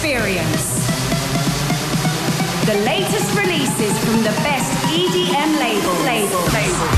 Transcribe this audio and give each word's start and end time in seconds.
experience. 0.00 0.64
The 2.64 2.74
latest 2.88 3.36
releases 3.36 3.92
from 4.02 4.22
the 4.24 4.32
best 4.40 4.72
EDM 4.88 5.60
labels. 5.60 6.00
Label. 6.08 6.40
Label. 6.56 6.88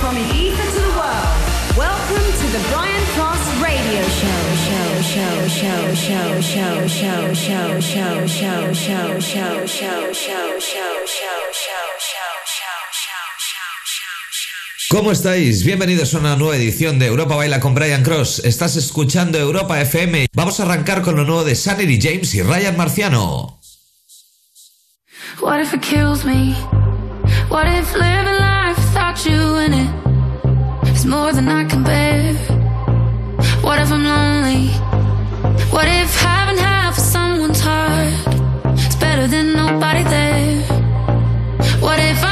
From 0.00 0.14
the 0.16 0.26
ether 0.36 0.68
to 0.68 0.80
the 0.84 0.94
world, 1.00 1.38
welcome 1.78 2.28
to 2.28 2.46
the 2.52 2.60
Brian 2.68 3.04
Cross 3.16 3.40
Radio 3.62 4.02
Show. 4.20 4.42
Show, 4.68 5.00
show, 5.00 5.48
show, 5.48 5.94
show, 5.94 6.40
show, 6.42 6.86
show, 6.88 7.32
show, 7.32 7.80
show, 7.80 8.26
show, 8.28 8.72
show, 8.74 9.22
show, 9.22 9.64
show, 9.64 10.12
show, 10.12 10.58
show, 10.58 11.01
¿Cómo 14.92 15.10
estáis? 15.10 15.64
Bienvenidos 15.64 16.12
a 16.12 16.18
una 16.18 16.36
nueva 16.36 16.54
edición 16.54 16.98
de 16.98 17.06
Europa 17.06 17.34
Baila 17.34 17.60
con 17.60 17.74
Brian 17.74 18.02
Cross. 18.02 18.42
Estás 18.44 18.76
escuchando 18.76 19.38
Europa 19.38 19.80
FM. 19.80 20.26
Vamos 20.34 20.60
a 20.60 20.64
arrancar 20.64 21.00
con 21.00 21.16
lo 21.16 21.24
nuevo 21.24 21.44
de 21.44 21.54
Sanity 21.54 21.98
James 21.98 22.34
y 22.34 22.42
Ryan 22.42 22.76
Marciano. 22.76 23.58
What 25.40 25.62
if 25.62 25.72
it 25.72 25.80
kills 25.80 26.26
me? 26.26 26.54
What 27.48 27.68
if 27.68 27.94
living 27.94 28.36
life 28.38 28.76
without 28.88 29.16
you 29.24 29.56
in 29.60 29.72
it 29.72 30.94
is 30.94 31.06
more 31.06 31.32
than 31.32 31.48
I 31.48 31.66
can 31.66 31.82
bear? 31.82 32.34
What 33.62 33.80
if 33.80 33.90
I'm 33.90 34.04
lonely? 34.04 34.68
What 35.70 35.86
if 35.88 36.14
having 36.20 36.58
half 36.58 36.98
of 36.98 37.02
someone's 37.02 37.62
heart 37.62 38.12
is 38.76 38.96
better 38.96 39.26
than 39.26 39.54
nobody 39.54 40.02
there? 40.02 40.62
What 41.80 41.98
if 41.98 42.22
I 42.22 42.31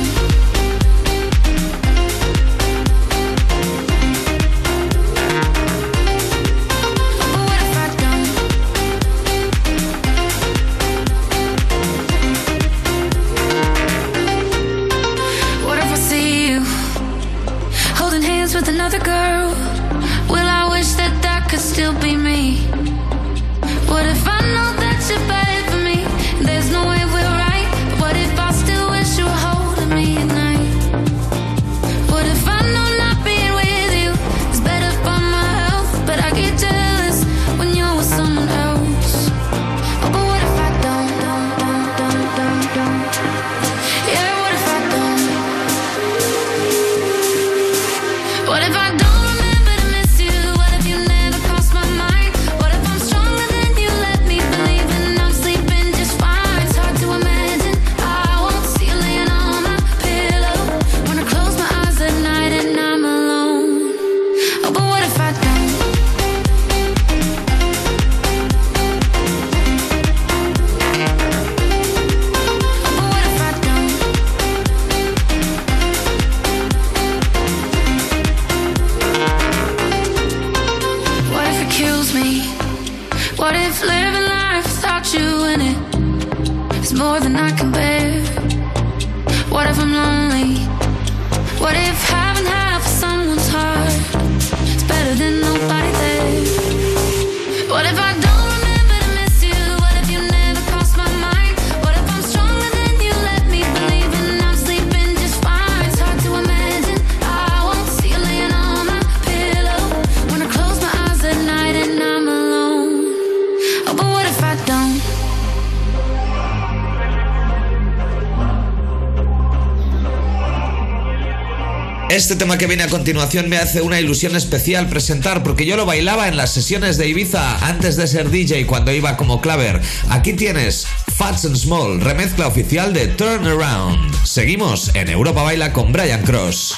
Este 122.31 122.45
tema 122.45 122.57
que 122.57 122.65
viene 122.65 122.83
a 122.83 122.87
continuación 122.87 123.49
me 123.49 123.57
hace 123.57 123.81
una 123.81 123.99
ilusión 123.99 124.37
especial 124.37 124.87
presentar 124.87 125.43
porque 125.43 125.65
yo 125.65 125.75
lo 125.75 125.85
bailaba 125.85 126.29
en 126.29 126.37
las 126.37 126.53
sesiones 126.53 126.95
de 126.95 127.09
Ibiza 127.09 127.67
antes 127.67 127.97
de 127.97 128.07
ser 128.07 128.29
DJ 128.29 128.65
cuando 128.67 128.93
iba 128.93 129.17
como 129.17 129.41
claver. 129.41 129.81
Aquí 130.09 130.31
tienes 130.31 130.87
Fats 131.13 131.43
and 131.43 131.57
Small, 131.57 131.99
remezcla 131.99 132.47
oficial 132.47 132.93
de 132.93 133.09
Turn 133.09 133.45
Around. 133.45 134.15
Seguimos 134.23 134.91
en 134.95 135.09
Europa 135.09 135.43
Baila 135.43 135.73
con 135.73 135.91
Brian 135.91 136.23
Cross. 136.23 136.77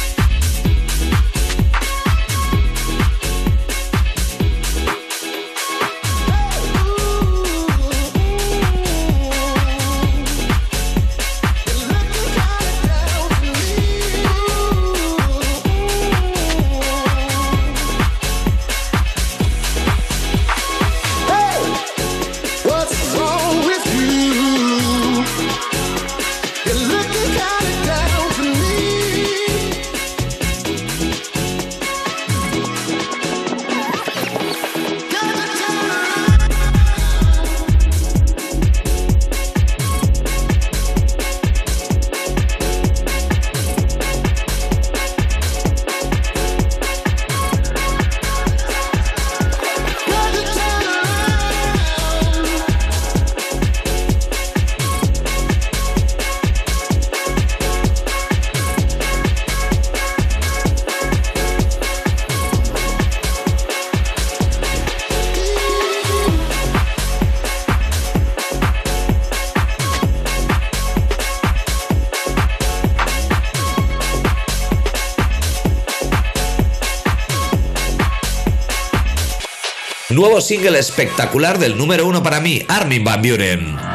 Nuevo 80.21 80.39
single 80.39 80.77
espectacular 80.77 81.57
del 81.57 81.75
número 81.75 82.05
uno 82.05 82.21
para 82.21 82.39
mí, 82.39 82.61
Armin 82.67 83.03
Van 83.03 83.23
Buren. 83.23 83.90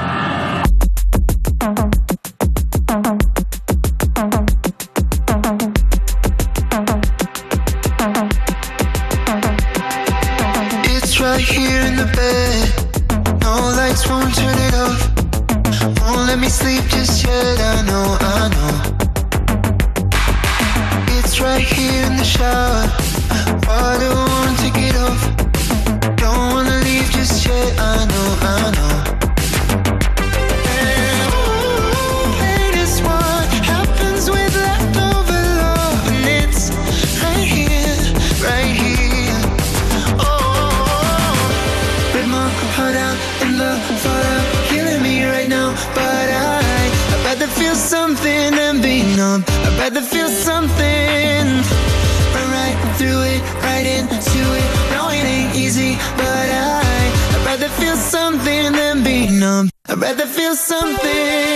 Feel 60.36 60.54
something. 60.54 61.55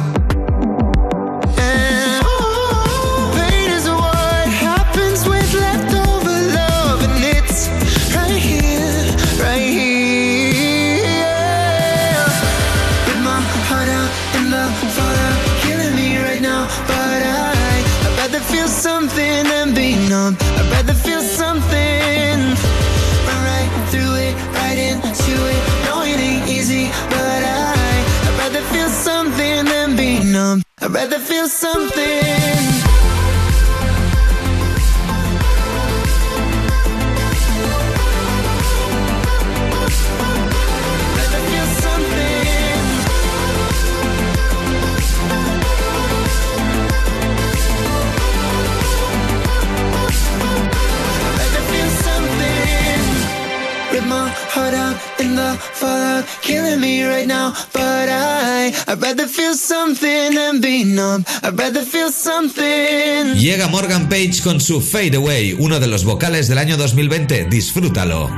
Rather 31.01 31.17
feel 31.17 31.47
something. 31.47 32.70
Me 57.01 57.07
right 57.07 57.27
now. 57.27 57.53
But 57.73 58.09
I, 58.09 58.73
I'd 58.87 59.01
rather 59.01 59.27
feel 59.27 59.53
something 59.53 60.35
than 60.35 60.61
be 60.61 60.83
numb. 60.83 61.25
I'd 61.43 61.57
rather 61.57 61.81
feel 61.81 62.11
something. 62.11 63.35
Llega 63.35 63.67
Morgan 63.67 64.07
Page 64.09 64.41
con 64.41 64.59
su 64.59 64.81
Fade 64.81 65.15
Away, 65.15 65.53
uno 65.59 65.79
de 65.79 65.87
los 65.87 66.03
vocales 66.03 66.47
del 66.47 66.57
año 66.57 66.77
2020. 66.77 67.45
Disfrútalo. 67.49 68.29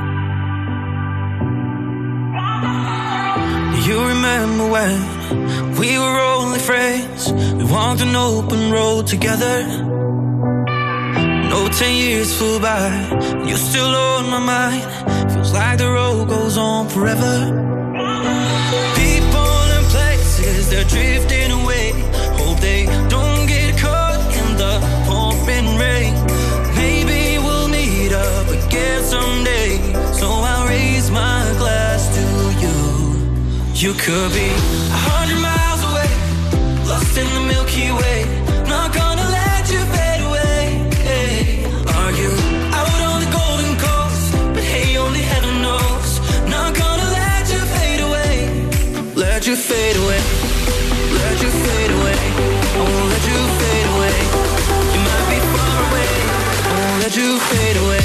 You 3.86 4.06
remember 4.06 4.66
when 4.70 5.76
we 5.78 5.98
were 5.98 6.20
only 6.20 6.58
friends? 6.58 7.30
We 7.32 7.64
walked 7.64 8.00
an 8.00 8.16
open 8.16 8.72
road 8.72 9.06
together. 9.06 10.03
No, 11.54 11.68
ten 11.68 11.94
years 11.94 12.36
flew 12.36 12.58
by, 12.58 12.90
you're 13.46 13.56
still 13.56 13.94
on 13.94 14.28
my 14.28 14.40
mind. 14.40 14.82
Feels 15.32 15.52
like 15.52 15.78
the 15.78 15.88
road 15.88 16.28
goes 16.28 16.56
on 16.58 16.88
forever. 16.88 17.34
People 18.96 19.54
and 19.76 19.86
places, 19.94 20.68
they're 20.68 20.88
drifting 20.94 21.52
away. 21.52 21.92
Hope 22.40 22.58
they 22.58 22.86
don't 23.08 23.46
get 23.46 23.78
caught 23.78 24.18
in 24.40 24.56
the 24.56 24.74
pouring 25.06 25.78
rain. 25.78 26.12
Maybe 26.74 27.38
we'll 27.38 27.68
meet 27.68 28.12
up 28.12 28.48
again 28.48 29.04
someday. 29.04 29.78
So 30.12 30.26
I'll 30.26 30.66
raise 30.66 31.08
my 31.12 31.54
glass 31.56 32.02
to 32.16 32.24
you. 32.64 32.76
You 33.74 33.92
could 33.94 34.32
be 34.32 34.50
a 34.96 35.00
hundred 35.08 35.40
miles 35.40 35.82
away, 35.88 36.10
lost 36.88 37.16
in 37.16 37.28
the 37.32 37.42
Milky 37.46 37.92
Way. 37.92 38.23
I 57.14 57.20
you 57.20 57.38
fade 57.38 57.76
away. 57.76 58.00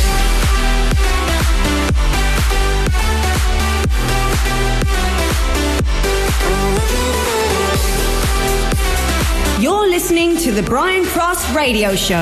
You're 9.64 9.90
listening 9.90 10.38
to 10.38 10.52
the 10.52 10.62
Brian 10.64 11.06
Cross 11.06 11.56
Radio 11.56 11.96
Show. 11.96 12.16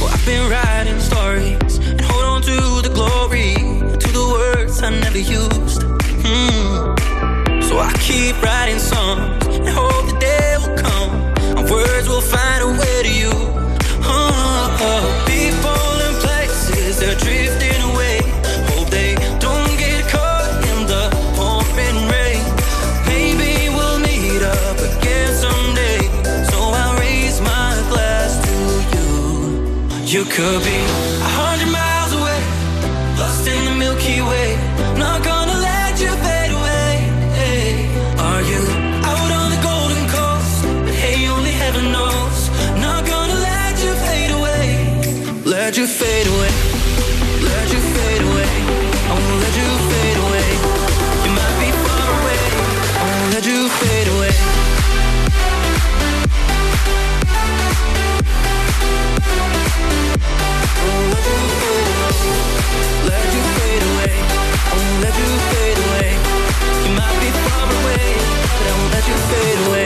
Well, 0.00 0.08
I've 0.08 0.24
been 0.24 0.50
writing 0.50 1.00
stories 1.00 1.78
and 1.78 2.00
hold 2.00 2.24
on 2.24 2.42
to 2.42 2.80
the 2.80 2.90
glory, 2.94 3.54
to 3.54 4.12
the 4.12 4.28
words 4.32 4.82
I 4.82 4.90
never 4.98 5.18
used. 5.18 5.82
Hmm. 6.22 6.94
So 7.60 7.78
I 7.78 7.92
keep 8.00 8.40
writing 8.42 8.78
songs 8.78 9.39
words 11.70 12.08
will 12.08 12.20
find 12.20 12.62
a 12.64 12.70
way 12.80 13.02
to 13.06 13.12
you. 13.22 13.32
Oh, 14.02 14.78
oh. 14.88 15.04
People 15.26 15.92
and 16.06 16.16
places 16.24 16.98
they're 16.98 17.14
drifting 17.14 17.80
away. 17.90 18.18
Hope 18.70 18.88
they 18.90 19.14
don't 19.38 19.74
get 19.78 20.08
caught 20.10 20.50
in 20.70 20.78
the 20.92 21.04
pouring 21.36 21.98
rain. 22.14 22.42
Maybe 23.06 23.68
we'll 23.76 24.00
meet 24.00 24.42
up 24.42 24.78
again 24.90 25.30
someday. 25.44 26.00
So 26.50 26.58
I 26.82 26.98
raise 26.98 27.40
my 27.40 27.70
glass 27.90 28.32
to 28.46 28.56
you. 28.94 29.08
You 30.12 30.24
could 30.24 30.62
be 30.64 30.79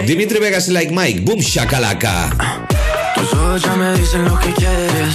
Dimitri 0.07 0.39
Vegas 0.39 0.69
y 0.69 0.73
Like 0.73 0.93
Mike, 0.93 1.21
boom 1.23 1.41
shakalaka. 1.41 2.29
Tus 3.15 3.33
ojos 3.33 3.63
ya 3.63 3.75
me 3.75 3.95
dicen 3.95 4.25
lo 4.25 4.39
que 4.39 4.53
quieres. 4.53 5.15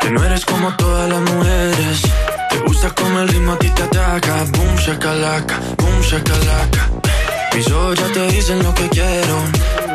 Que 0.00 0.10
no 0.10 0.22
eres 0.22 0.44
como 0.44 0.74
todas 0.76 1.08
las 1.08 1.20
mujeres. 1.22 2.02
Te 2.48 2.58
gusta 2.58 2.90
como 2.90 3.18
el 3.20 3.28
ritmo 3.28 3.54
a 3.54 3.58
ti 3.58 3.68
te 3.70 3.82
ataca. 3.82 4.44
Boom, 4.52 4.76
shakalaka, 4.76 5.58
boom, 5.78 6.00
shakalaka. 6.02 6.88
Mis 7.54 7.66
ojos 7.68 7.98
ya 7.98 8.06
te 8.12 8.28
dicen 8.28 8.62
lo 8.62 8.72
que 8.74 8.88
quiero. 8.88 9.36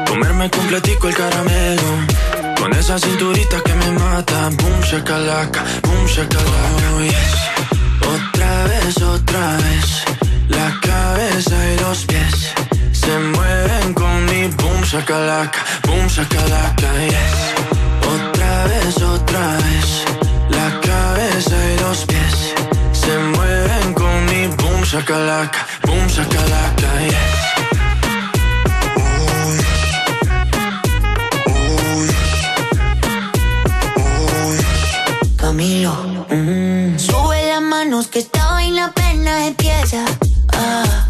Comerme 0.08 0.50
completico 0.50 1.08
el 1.08 1.16
caramelo. 1.16 2.06
Con 2.60 2.74
esa 2.74 3.00
cinturita 3.00 3.62
que 3.64 3.74
me 3.74 3.92
mata. 3.92 4.50
Boom, 4.50 4.82
shakalaka, 4.82 5.64
boom, 5.84 6.06
shakalaka. 6.06 6.90
Oh, 6.98 7.02
yes. 7.02 7.34
Otra 8.02 8.64
vez, 8.66 8.98
otra 9.02 9.58
vez. 9.58 10.04
La 10.50 10.80
cabeza 10.82 11.56
y 11.72 11.80
los 11.80 12.06
pies 12.06 12.62
se 13.06 13.20
mueven 13.20 13.94
con 13.94 14.26
mi 14.26 14.48
boom 14.48 14.82
shakalaka, 14.84 15.60
boom 15.86 16.08
shakalaka, 16.08 16.90
yes. 17.06 17.54
Otra 18.14 18.66
vez, 18.68 19.02
otra 19.02 19.58
vez. 19.58 20.06
La 20.50 20.80
cabeza 20.82 21.56
y 21.72 21.80
los 21.82 22.06
pies 22.06 22.54
se 22.94 23.18
mueven 23.18 23.94
con 23.94 24.26
mi 24.26 24.48
boom 24.48 24.84
shakalaka, 24.84 25.68
boom 25.86 26.08
shakalaka, 26.08 26.90
yes. 27.12 27.34
Oh, 28.96 29.52
yes. 29.60 29.82
Oh, 34.08 34.54
yes. 34.56 35.36
Camilo. 35.38 35.94
Sube 36.98 37.48
las 37.50 37.62
manos 37.62 38.08
que 38.08 38.20
esta 38.20 38.46
vaina 38.52 38.86
apenas 38.86 39.48
empieza. 39.48 40.06
Ah, 40.54 41.08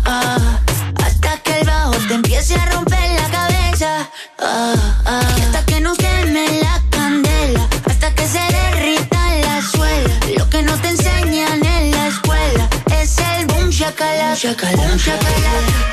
Hasta 5.05 5.65
que 5.65 5.79
nos 5.81 5.97
queme 5.97 6.61
la 6.61 6.81
candela. 6.89 7.67
Hasta 7.85 8.13
que 8.15 8.25
se 8.27 8.39
derrita 8.39 9.19
la 9.41 9.61
suela. 9.61 10.15
Lo 10.37 10.49
que 10.49 10.63
no 10.63 10.75
te 10.77 10.89
enseñan 10.89 11.65
en 11.65 11.91
la 11.91 12.07
escuela 12.07 12.69
es 13.01 13.17
el 13.17 13.45
boom 13.47 13.69
shakalaka. 13.69 14.33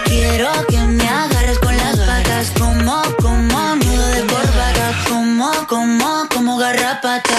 Quiero 0.05 0.51
que 0.69 0.79
me 0.79 1.09
agarres 1.09 1.59
con 1.59 1.77
las 1.77 1.97
patas. 1.97 2.51
Como, 2.59 3.03
como 3.21 3.77
nudo 3.77 4.07
de 4.09 4.21
corbata. 4.27 5.05
Como, 5.09 5.51
como, 5.67 6.29
como 6.33 6.57
garrapata. 6.57 7.39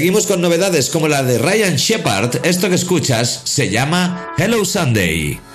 Seguimos 0.00 0.26
con 0.26 0.40
novedades 0.40 0.88
como 0.88 1.08
la 1.08 1.22
de 1.22 1.36
Ryan 1.36 1.76
Shepard. 1.76 2.46
Esto 2.46 2.70
que 2.70 2.76
escuchas 2.76 3.42
se 3.44 3.68
llama 3.68 4.32
Hello 4.38 4.64
Sunday. 4.64 5.49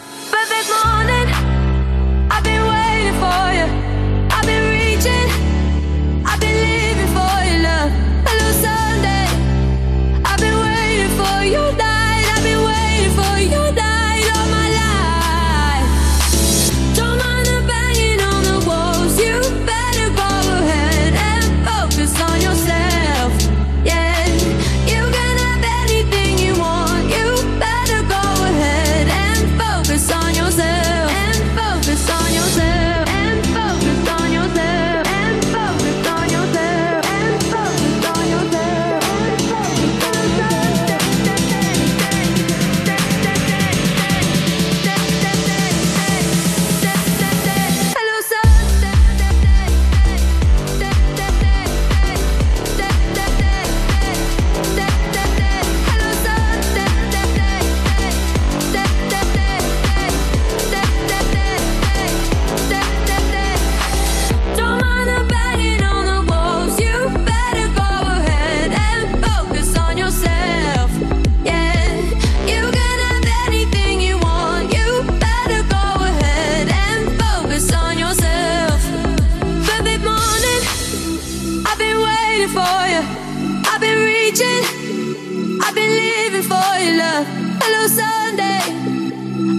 For 82.58 82.80
you. 82.94 83.02
I've 83.70 83.82
been 83.82 84.00
reaching. 84.12 84.64
I've 85.64 85.76
been 85.76 85.94
living 86.04 86.46
for 86.52 86.70
your 86.84 86.96
love. 87.04 87.26
Hello 87.62 87.82
Sunday. 88.00 88.62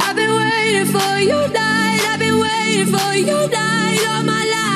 I've 0.05 0.17
been 0.17 0.35
waiting 0.43 0.89
for 0.97 1.15
your 1.31 1.47
night. 1.49 2.01
I've 2.11 2.19
been 2.19 2.39
waiting 2.47 2.91
for 2.97 3.13
your 3.15 3.49
night 3.49 4.01
all 4.11 4.23
my 4.25 4.45
life. 4.57 4.76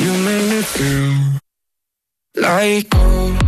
You 0.00 0.12
make 0.12 0.50
me 0.50 0.62
feel 0.62 1.40
like 2.36 2.88
gold. 2.90 3.47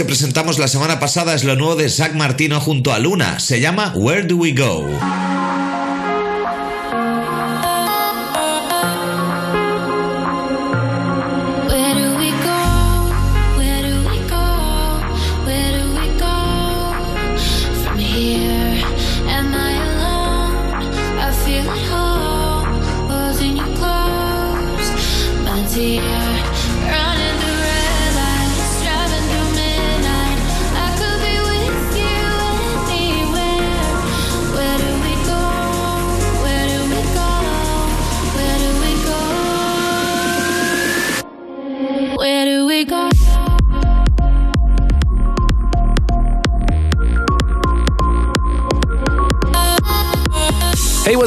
que 0.00 0.04
presentamos 0.06 0.58
la 0.58 0.66
semana 0.66 0.98
pasada 0.98 1.34
es 1.34 1.44
lo 1.44 1.56
nuevo 1.56 1.76
de 1.76 1.90
Zach 1.90 2.14
Martino 2.14 2.58
junto 2.58 2.94
a 2.94 2.98
Luna. 2.98 3.38
Se 3.38 3.60
llama 3.60 3.92
Where 3.94 4.22
Do 4.22 4.36
We 4.36 4.52
Go? 4.52 5.39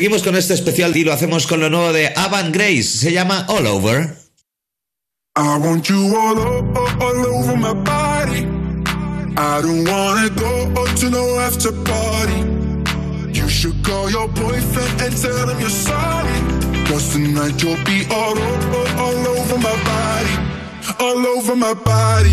Seguimos 0.00 0.22
con 0.22 0.34
este 0.34 0.54
especial 0.54 0.96
y 0.96 1.04
lo 1.04 1.12
hacemos 1.12 1.46
con 1.46 1.60
lo 1.60 1.68
nuevo 1.68 1.92
de 1.92 2.10
Avan 2.16 2.52
Grace. 2.52 2.84
Se 2.84 3.12
llama 3.12 3.44
All 3.48 3.66
Over. 3.66 4.16
I 5.36 5.58
want 5.58 5.90
you 5.90 6.16
all, 6.16 6.38
all 6.38 7.26
over 7.26 7.54
my 7.54 7.74
body. 7.74 8.46
I 9.36 9.60
don't 9.60 9.84
wanna 9.86 10.30
go 10.30 10.86
to 10.86 11.10
no 11.10 11.38
after 11.40 11.70
party. 11.84 12.40
You 13.38 13.46
should 13.50 13.84
call 13.84 14.08
your 14.10 14.26
boyfriend 14.28 15.02
and 15.02 15.14
tell 15.20 15.46
him 15.50 15.60
you're 15.60 15.68
sorry. 15.68 16.32
Cause 16.88 17.12
tonight 17.12 17.62
you'll 17.62 17.76
be 17.84 18.06
all, 18.10 18.38
o- 18.38 18.96
all 18.96 19.28
over 19.36 19.58
my 19.58 19.76
body. 19.84 20.34
All 20.98 21.26
over 21.36 21.54
my 21.54 21.74
body. 21.74 22.32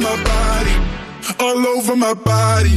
my 0.00 0.16
body, 0.24 0.74
all 1.40 1.66
over 1.66 1.94
my 1.94 2.14
body. 2.14 2.72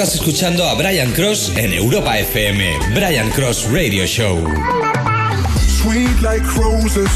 Estás 0.00 0.14
escuchando 0.14 0.66
a 0.66 0.72
Brian 0.76 1.12
Cross 1.12 1.52
en 1.56 1.74
Europa 1.74 2.18
FM. 2.18 2.78
Brian 2.94 3.28
Cross 3.32 3.70
Radio 3.70 4.06
Show. 4.06 4.42
Sweet 5.82 6.22
like 6.22 6.42
roses, 6.56 7.10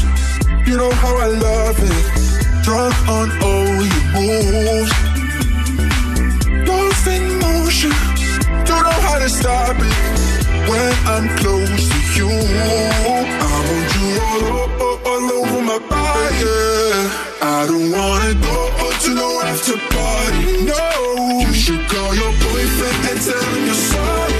you 0.67 0.77
know 0.77 0.91
how 0.91 1.17
I 1.17 1.29
love 1.29 1.79
it. 1.79 2.61
drunk 2.61 2.93
on 3.09 3.31
all 3.41 3.65
your 3.65 4.03
moves. 4.13 4.91
Lost 6.67 7.07
in 7.07 7.39
motion, 7.39 7.91
don't 8.67 8.83
know 8.83 9.01
how 9.01 9.17
to 9.17 9.29
stop 9.29 9.75
it. 9.79 10.69
When 10.69 10.93
I'm 11.07 11.27
close 11.37 11.89
to 11.89 11.97
you, 12.15 12.29
I 12.29 13.65
want 13.65 13.95
you 13.97 14.09
all, 14.29 14.99
all, 15.07 15.31
over 15.31 15.61
my 15.63 15.79
body. 15.89 16.45
I 17.41 17.65
don't 17.65 17.89
wanna 17.91 18.35
go 18.35 18.91
to 19.05 19.15
no 19.15 19.41
after 19.41 19.75
party. 19.89 20.65
No, 20.65 20.85
boyfriend 23.25 23.25
and 23.25 23.33
tell 23.33 23.53
him 23.53 23.65
you're 23.65 23.73
sorry. 23.73 24.33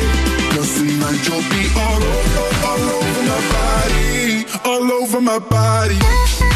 Cause 0.54 0.78
tonight 0.78 1.21
you'll 1.28 1.50
be 1.50 1.63
all 1.78 2.04
over, 2.04 2.45
all 2.65 2.84
over 2.98 3.24
my 3.24 3.41
body, 3.52 4.45
all 4.63 4.91
over 4.91 5.21
my 5.21 5.39
body. 5.39 6.55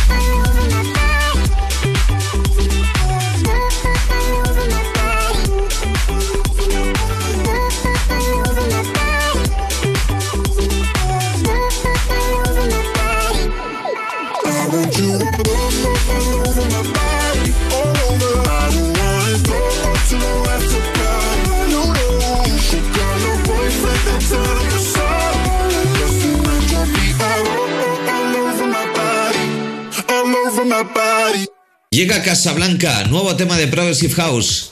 Llega 31.99 32.23
Casablanca, 32.23 33.03
nuevo 33.09 33.35
tema 33.35 33.57
de 33.57 33.67
Progressive 33.67 34.13
House. 34.13 34.69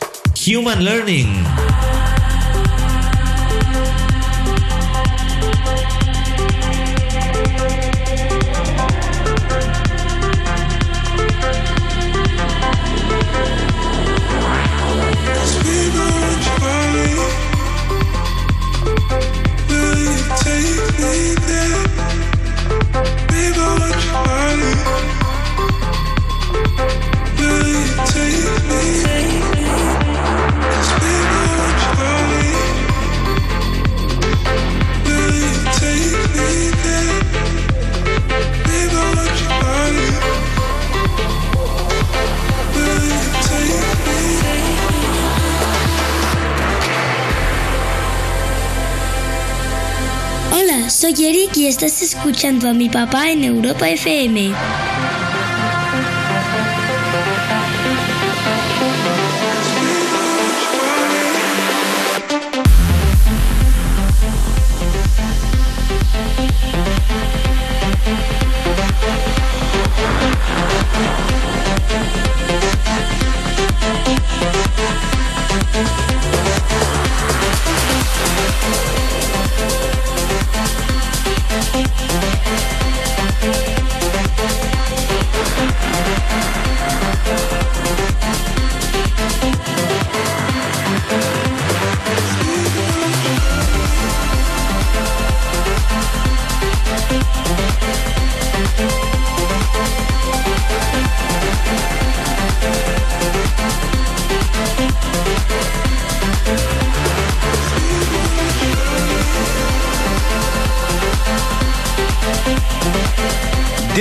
Human 0.47 0.85
Learning. 0.85 1.27
Estás 51.67 52.01
escuchando 52.01 52.69
a 52.69 52.73
mi 52.73 52.89
papá 52.89 53.29
en 53.29 53.43
Europa 53.43 53.89
FM. 53.89 54.53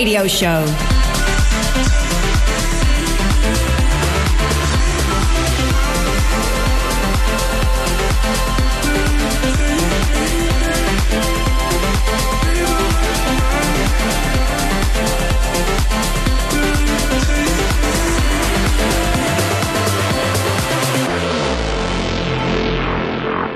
Radio 0.00 0.26
Show. 0.26 0.64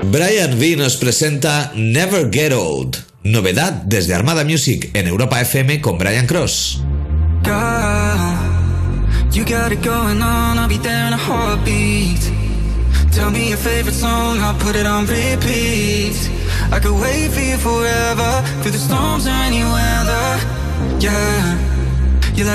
Brian 0.03 0.59
V 0.59 0.75
nos 0.75 0.97
presenta 0.97 1.71
Never 1.73 2.29
Get 2.31 2.53
Old, 2.53 3.14
novedad 3.25 3.73
desde 3.85 4.13
Armada 4.13 4.45
Music 4.45 4.91
en 4.93 5.07
Europa 5.07 5.41
FM 5.41 5.81
con 5.81 5.97
Brian 5.97 6.27
Cross. 6.27 6.81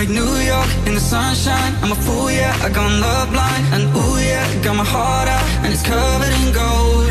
Like 0.01 0.09
New 0.09 0.37
York 0.47 0.71
in 0.87 0.95
the 0.95 1.01
sunshine. 1.01 1.75
I'm 1.83 1.93
a 1.93 2.33
yeah, 2.33 2.57
got 2.71 2.91
love 3.01 3.31
blind. 3.33 3.65
And 3.75 3.85
ooh, 3.95 4.17
yeah, 4.17 4.63
got 4.63 4.77
my 4.77 4.85
heart 4.85 5.29
out, 5.29 5.45
and 5.65 5.75
it's 5.75 5.83
covered 5.83 6.33
in 6.41 6.55
gold. 6.55 7.11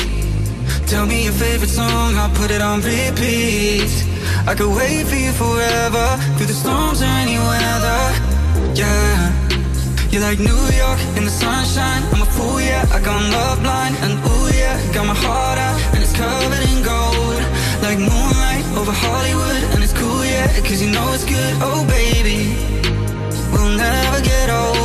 Tell 0.91 1.05
me 1.05 1.23
your 1.23 1.31
favorite 1.31 1.69
song, 1.69 2.17
I'll 2.17 2.35
put 2.35 2.51
it 2.51 2.61
on 2.61 2.81
repeat. 2.81 3.87
I 4.45 4.53
could 4.53 4.75
wait 4.75 5.07
for 5.07 5.15
you 5.15 5.31
forever, 5.31 6.05
through 6.35 6.47
the 6.47 6.53
storms 6.53 7.01
or 7.01 7.05
any 7.05 7.37
weather. 7.37 8.03
Yeah, 8.75 9.31
you're 10.11 10.21
like 10.21 10.39
New 10.39 10.61
York 10.83 10.99
in 11.15 11.23
the 11.23 11.31
sunshine. 11.31 12.03
I'm 12.11 12.21
a 12.21 12.25
fool, 12.25 12.59
yeah, 12.59 12.83
I 12.91 12.99
got 12.99 13.23
love 13.31 13.63
blind. 13.63 13.95
And 14.03 14.19
ooh, 14.19 14.51
yeah, 14.53 14.75
got 14.91 15.07
my 15.07 15.15
heart 15.15 15.57
out, 15.57 15.79
and 15.95 16.03
it's 16.03 16.11
covered 16.11 16.63
in 16.75 16.83
gold. 16.83 17.39
Like 17.81 17.97
moonlight 17.97 18.65
over 18.75 18.91
Hollywood, 18.91 19.63
and 19.71 19.81
it's 19.81 19.93
cool, 19.93 20.25
yeah, 20.25 20.51
cause 20.59 20.81
you 20.83 20.91
know 20.91 21.07
it's 21.13 21.23
good. 21.23 21.53
Oh, 21.63 21.87
baby, 21.87 22.51
we'll 23.53 23.77
never 23.77 24.19
get 24.19 24.49
old. 24.49 24.81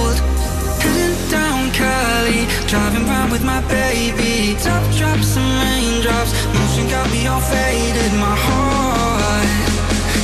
Cali, 1.76 2.46
driving 2.66 3.04
round 3.06 3.30
with 3.30 3.44
my 3.44 3.60
baby. 3.68 4.56
Top 4.60 4.82
drops 4.96 5.36
and 5.36 5.50
raindrops, 5.60 6.32
motion 6.56 6.88
got 6.88 7.10
me 7.10 7.26
all 7.26 7.40
faded. 7.40 8.12
My 8.14 8.36
heart 8.46 9.46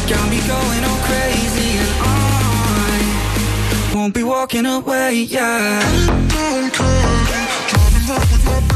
got 0.09 0.25
me 0.31 0.41
going 0.49 0.83
all 0.89 1.01
crazy, 1.09 1.71
and 1.85 1.93
I 2.01 2.23
won't 3.95 4.15
be 4.15 4.23
walking 4.23 4.65
away. 4.65 5.13
Yeah. 5.29 5.81
Driving 7.69 8.05
round 8.09 8.31
with 8.33 8.45
my 8.47 8.72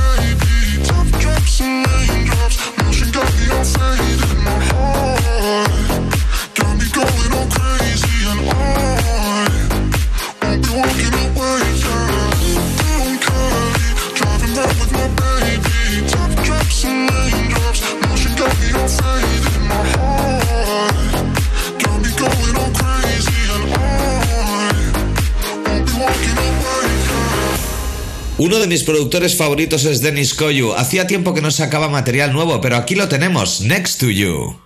Uno 28.38 28.58
de 28.58 28.66
mis 28.66 28.82
productores 28.84 29.34
favoritos 29.34 29.86
es 29.86 30.02
Dennis 30.02 30.34
Koyu. 30.34 30.74
Hacía 30.74 31.06
tiempo 31.06 31.32
que 31.32 31.40
no 31.40 31.50
sacaba 31.50 31.88
material 31.88 32.34
nuevo, 32.34 32.60
pero 32.60 32.76
aquí 32.76 32.94
lo 32.94 33.08
tenemos, 33.08 33.62
Next 33.62 33.98
to 33.98 34.10
You. 34.10 34.65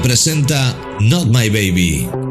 Presenta 0.00 0.74
Not 1.00 1.26
My 1.28 1.50
Baby. 1.50 2.23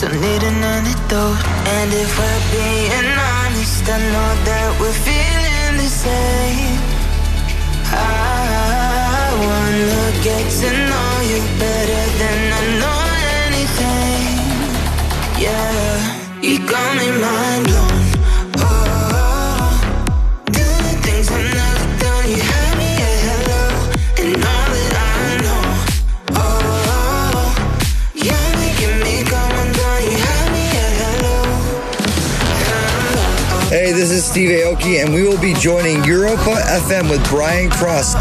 Son 0.00 0.29
Aoki, 34.70 35.02
and 35.02 35.12
we 35.12 35.22
will 35.24 35.40
be 35.40 35.52
joining 35.54 36.04
Europa 36.04 36.56
FM 36.66 37.10
with 37.10 37.26
Brian 37.28 37.70
Cross. 37.70 38.14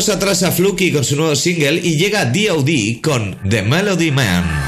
Me. 0.00 0.10
Dejemos 0.10 0.16
atrás 0.16 0.42
a 0.44 0.52
Fluky 0.52 0.92
con 0.92 1.04
su 1.04 1.16
nuevo 1.16 1.36
single 1.36 1.80
y 1.82 1.96
llega 1.96 2.24
D.O.D. 2.24 3.00
con 3.02 3.36
The 3.48 3.62
Melody 3.62 4.10
Man. 4.10 4.59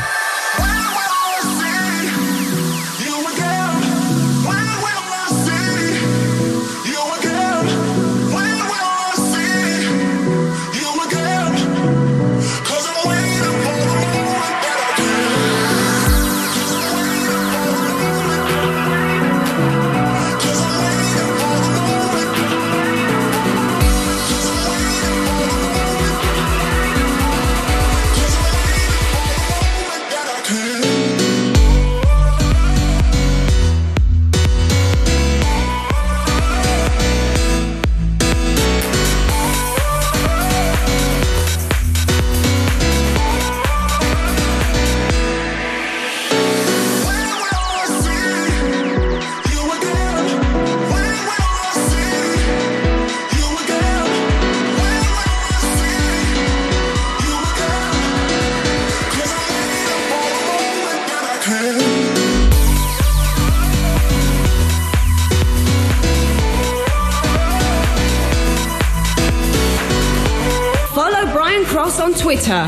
On 72.13 72.19
Twitter 72.19 72.67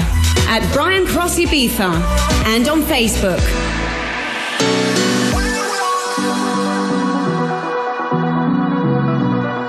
at 0.49 0.69
Brian 0.73 1.07
Cross 1.07 1.39
Ibiza 1.39 1.91
and 2.47 2.69
on 2.69 2.83
Facebook. 2.83 3.41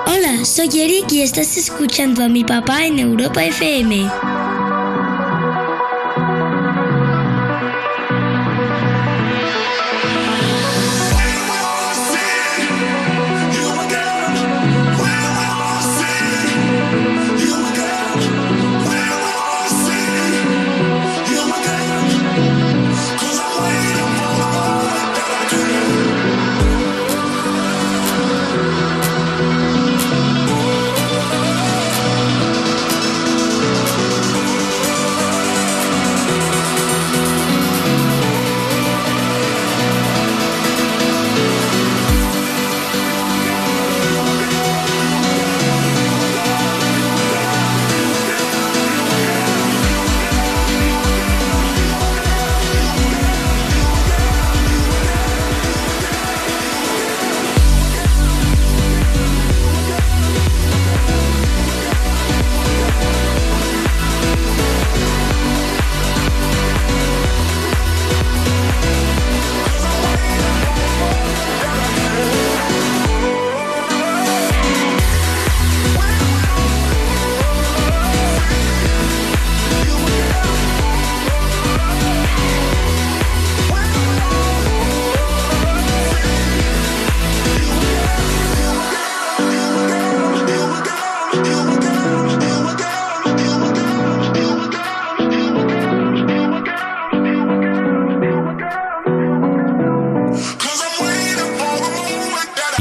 Hola, 0.08 0.46
soy 0.46 0.70
Eric 0.80 1.12
y 1.12 1.22
estás 1.22 1.58
escuchando 1.58 2.24
a 2.24 2.30
mi 2.30 2.44
papá 2.44 2.86
en 2.86 3.00
Europa 3.00 3.44
FM. 3.44 4.35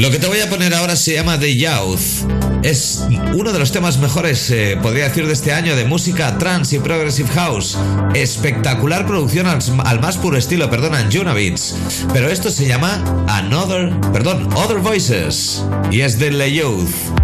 Lo 0.05 0.11
que 0.11 0.19
te 0.19 0.27
voy 0.27 0.39
a 0.41 0.51
poner 0.51 0.75
ahora 0.75 0.97
se 0.97 1.15
llama 1.15 1.41
The 1.41 1.57
Youth. 1.57 2.29
Es 2.63 3.07
uno 3.33 3.55
de 3.55 3.59
los 3.59 3.73
temas 3.73 3.97
mejores, 3.97 4.51
eh, 4.51 4.77
podría 4.83 5.09
decir, 5.09 5.27
de 5.27 5.33
este 5.33 5.55
año 5.55 5.77
de 5.77 5.87
música 5.87 6.37
trance 6.37 6.77
y 6.77 6.79
progressive 6.79 7.31
house. 7.31 7.79
Espectacular 8.13 9.07
producción 9.07 9.47
al, 9.47 10.01
más 10.01 10.19
puro 10.19 10.37
estilo, 10.37 10.69
perdonan, 10.69 11.11
Junavits. 11.11 11.77
Pero 12.13 12.29
esto 12.29 12.51
se 12.51 12.67
llama 12.67 13.03
Another, 13.29 13.99
perdón, 14.13 14.53
Other 14.53 14.81
Voices. 14.81 15.65
Y 15.91 16.03
es 16.03 16.19
de 16.19 16.31
The 16.31 16.53
Youth. 16.53 17.24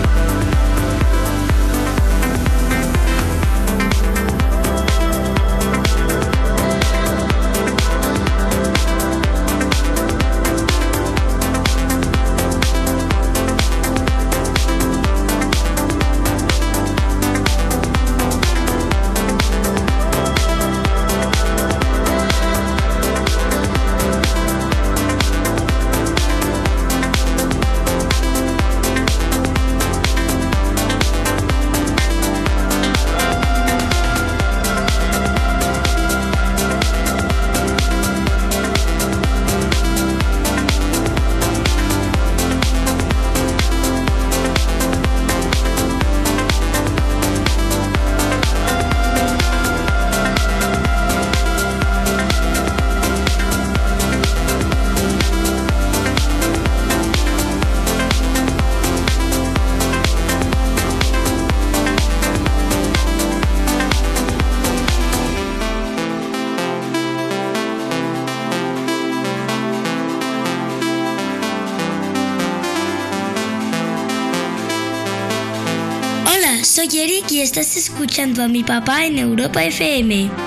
Estás 77.61 77.77
escuchando 77.77 78.41
a 78.43 78.47
mi 78.47 78.63
papá 78.63 79.05
en 79.05 79.19
Europa 79.19 79.63
FM. 79.63 80.40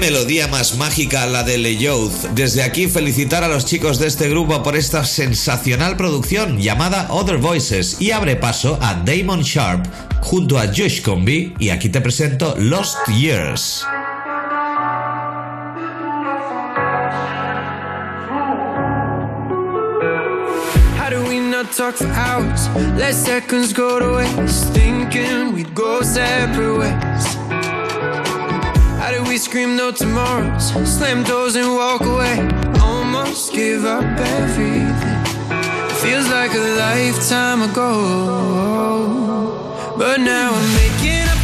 Melodía 0.00 0.46
más 0.48 0.76
mágica 0.76 1.26
la 1.26 1.42
de 1.42 1.58
Le 1.58 1.76
Youth. 1.76 2.30
Desde 2.34 2.62
aquí 2.62 2.88
felicitar 2.88 3.44
a 3.44 3.48
los 3.48 3.64
chicos 3.64 3.98
de 3.98 4.06
este 4.06 4.28
grupo 4.28 4.62
por 4.62 4.76
esta 4.76 5.04
sensacional 5.04 5.96
producción 5.96 6.58
llamada 6.58 7.06
Other 7.10 7.38
Voices 7.38 7.96
y 8.00 8.12
abre 8.12 8.36
paso 8.36 8.78
a 8.80 8.94
Damon 8.94 9.42
Sharp 9.42 9.86
junto 10.20 10.58
a 10.58 10.66
Josh 10.66 11.02
Combi 11.02 11.54
y 11.58 11.70
aquí 11.70 11.88
te 11.88 12.00
presento 12.00 12.54
Lost 12.58 12.98
Years. 13.08 13.84
Scream 29.38 29.76
no 29.76 29.92
tomorrows? 29.92 30.72
Slam 30.84 31.22
doors 31.22 31.54
and 31.54 31.72
walk 31.72 32.00
away. 32.00 32.40
Almost 32.80 33.52
give 33.52 33.84
up 33.84 34.02
everything. 34.02 35.24
Feels 36.02 36.28
like 36.28 36.52
a 36.54 36.66
lifetime 36.76 37.62
ago. 37.62 37.94
But 39.96 40.18
now 40.20 40.50
I'm 40.52 40.74
making 40.74 41.28
up 41.28 41.37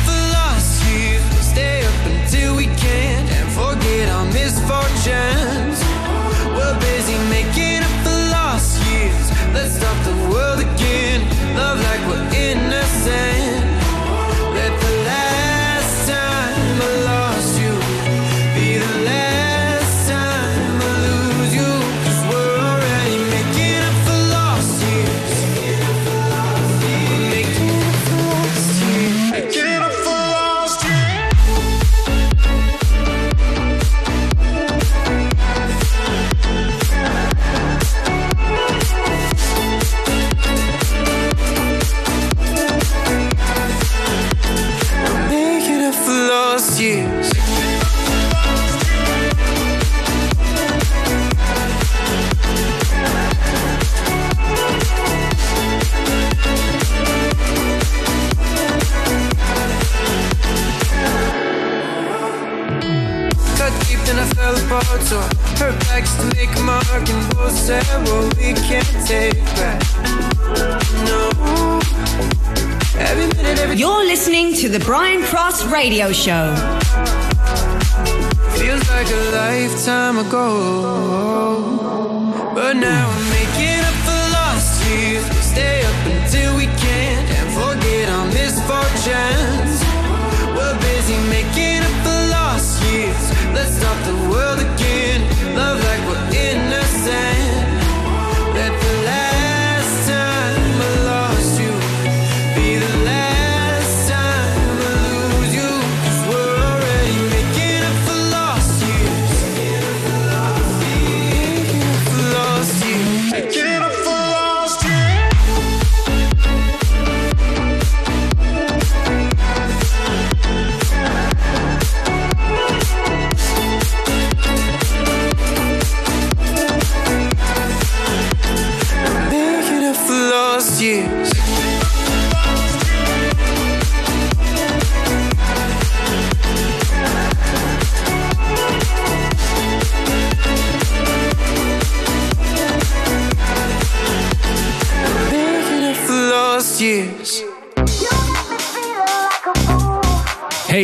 fell 65.05 65.20
apart. 65.20 65.20
So 65.20 65.20
I 65.20 65.28
hurt 65.59 66.07
to 66.18 66.24
make 66.36 66.52
a 66.57 66.61
mark, 66.61 67.09
and 67.09 67.34
both 67.34 67.52
said, 67.52 67.84
"Well, 68.05 68.28
we 68.38 68.55
can't 68.68 69.07
take 69.07 69.44
back." 69.57 69.82
No. 71.09 71.20
Every 72.98 73.26
minute, 73.26 73.59
every 73.59 73.76
You're 73.76 74.05
listening 74.05 74.55
to 74.55 74.68
the 74.68 74.80
Brian 74.80 75.22
Cross 75.22 75.64
Radio 75.66 76.12
Show. 76.12 76.55
Feels 78.59 78.88
like 78.90 79.11
a 79.11 79.22
lifetime 79.40 80.18
ago. 80.18 80.46
But 82.55 82.76
now 82.76 83.09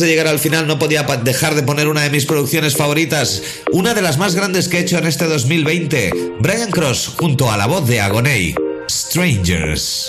de 0.00 0.06
llegar 0.06 0.26
al 0.26 0.38
final 0.38 0.66
no 0.66 0.78
podía 0.78 1.02
dejar 1.02 1.54
de 1.54 1.62
poner 1.62 1.88
una 1.88 2.02
de 2.02 2.10
mis 2.10 2.26
producciones 2.26 2.76
favoritas, 2.76 3.42
una 3.72 3.94
de 3.94 4.02
las 4.02 4.18
más 4.18 4.34
grandes 4.34 4.68
que 4.68 4.78
he 4.78 4.80
hecho 4.80 4.98
en 4.98 5.06
este 5.06 5.26
2020, 5.26 6.34
Brian 6.40 6.70
Cross 6.70 7.14
junto 7.18 7.50
a 7.50 7.56
la 7.56 7.66
voz 7.66 7.86
de 7.88 8.00
Agoney, 8.00 8.54
Strangers. 8.88 10.08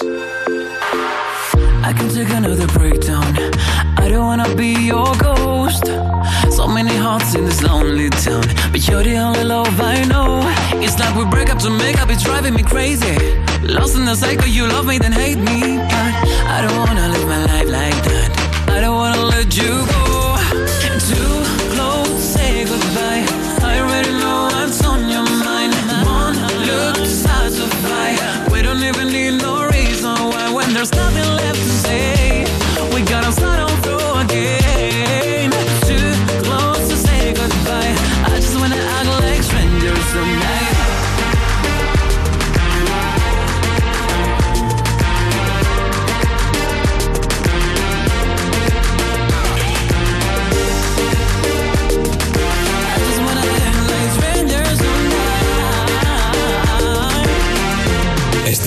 I 1.84 1.93
can 1.93 2.07
take 2.09 2.29
another 2.29 2.67
breakdown. 2.67 3.36
I 3.97 4.09
don't 4.09 4.25
wanna 4.25 4.55
be 4.55 4.73
your 4.73 5.13
ghost. 5.17 5.86
So 6.49 6.67
many 6.67 6.95
hearts 6.95 7.36
in 7.36 7.45
this 7.45 7.61
lonely 7.61 8.09
town, 8.09 8.43
but 8.71 8.88
you're 8.88 9.03
the 9.03 9.17
only 9.17 9.43
love 9.43 9.79
I 9.81 10.05
know. 10.05 10.41
It's 10.81 10.97
like 10.97 11.15
we 11.15 11.25
break 11.25 11.49
up 11.49 11.59
it's 12.09 12.23
driving 12.23 12.53
me 12.53 12.63
crazy. 12.63 13.15
Lost 13.63 13.95
in 13.95 14.05
the 14.05 14.15
cycle, 14.15 14.47
you 14.47 14.67
love 14.67 14.86
me, 14.86 14.97
then 14.97 15.11
hate 15.11 15.38
me. 15.38 15.79
I 15.79 16.61
don't 16.61 16.77
wanna 16.77 17.09
live 17.09 17.27
my 17.27 17.45
life. 17.45 17.62
you 19.56 19.86
go 19.86 20.03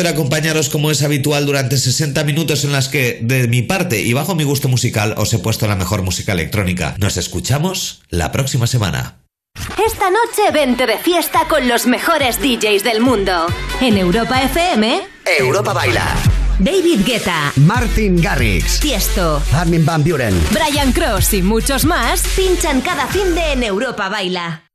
Placer 0.00 0.14
acompañaros 0.14 0.70
como 0.70 0.90
es 0.90 1.02
habitual 1.02 1.44
durante 1.44 1.76
60 1.76 2.24
minutos 2.24 2.64
en 2.64 2.72
las 2.72 2.88
que, 2.88 3.18
de 3.22 3.48
mi 3.48 3.60
parte 3.60 4.00
y 4.00 4.14
bajo 4.14 4.34
mi 4.34 4.44
gusto 4.44 4.68
musical, 4.68 5.14
os 5.18 5.32
he 5.34 5.38
puesto 5.38 5.66
la 5.66 5.76
mejor 5.76 6.02
música 6.02 6.32
electrónica. 6.32 6.94
Nos 6.98 7.18
escuchamos 7.18 8.00
la 8.08 8.32
próxima 8.32 8.66
semana. 8.66 9.18
Esta 9.84 10.08
noche 10.10 10.50
vente 10.52 10.86
de 10.86 10.96
fiesta 10.96 11.46
con 11.48 11.68
los 11.68 11.86
mejores 11.86 12.40
DJs 12.40 12.82
del 12.82 13.00
mundo. 13.00 13.46
En 13.80 13.98
Europa 13.98 14.42
FM, 14.42 15.02
Europa 15.38 15.74
Baila. 15.74 16.14
David 16.58 17.00
Guetta, 17.04 17.52
Martin 17.56 18.22
Garrix. 18.22 18.80
Tiesto, 18.80 19.42
Armin 19.52 19.84
Van 19.84 20.02
Buren. 20.02 20.34
Brian 20.50 20.92
Cross 20.92 21.34
y 21.34 21.42
muchos 21.42 21.84
más 21.84 22.22
pinchan 22.36 22.80
cada 22.80 23.06
fin 23.06 23.34
de 23.34 23.52
en 23.52 23.62
Europa 23.64 24.08
Baila. 24.08 24.69